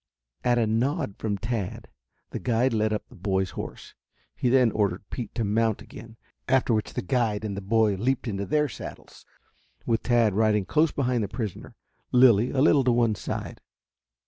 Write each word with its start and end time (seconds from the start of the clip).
At 0.43 0.57
a 0.57 0.65
nod 0.65 1.17
from 1.19 1.37
Tad 1.37 1.87
the 2.31 2.39
guide 2.39 2.73
led 2.73 2.91
up 2.91 3.07
the 3.07 3.15
boy's 3.15 3.51
horse. 3.51 3.93
He 4.35 4.49
then 4.49 4.71
ordered 4.71 5.07
Pete 5.11 5.35
to 5.35 5.43
mount 5.43 5.79
again, 5.83 6.17
after 6.47 6.73
which 6.73 6.95
the 6.95 7.03
guide 7.03 7.45
and 7.45 7.55
the 7.55 7.61
boy 7.61 7.93
leaped 7.93 8.27
into 8.27 8.47
their 8.47 8.67
saddles, 8.67 9.27
with 9.85 10.01
Tad 10.01 10.33
riding 10.33 10.65
close 10.65 10.91
behind 10.91 11.23
the 11.23 11.27
prisoner, 11.27 11.75
Lilly 12.11 12.49
a 12.49 12.61
little 12.61 12.83
to 12.85 12.91
one 12.91 13.13
side. 13.13 13.61